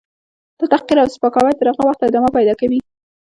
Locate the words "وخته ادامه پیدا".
1.85-2.53